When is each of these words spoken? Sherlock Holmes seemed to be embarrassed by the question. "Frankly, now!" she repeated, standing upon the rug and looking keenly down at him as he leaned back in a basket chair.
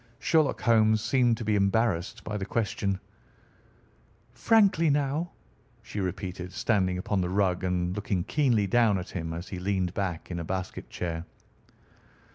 Sherlock 0.17 0.61
Holmes 0.61 0.99
seemed 0.99 1.37
to 1.37 1.45
be 1.45 1.55
embarrassed 1.55 2.23
by 2.23 2.35
the 2.35 2.43
question. 2.43 2.99
"Frankly, 4.33 4.89
now!" 4.89 5.29
she 5.83 5.99
repeated, 5.99 6.51
standing 6.53 6.97
upon 6.97 7.21
the 7.21 7.29
rug 7.29 7.63
and 7.63 7.95
looking 7.95 8.23
keenly 8.23 8.65
down 8.65 8.97
at 8.97 9.09
him 9.11 9.31
as 9.31 9.47
he 9.49 9.59
leaned 9.59 9.93
back 9.93 10.31
in 10.31 10.39
a 10.39 10.43
basket 10.43 10.89
chair. 10.89 11.23